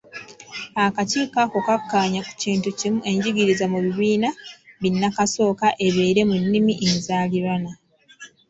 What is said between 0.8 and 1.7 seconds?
Akakiiko ako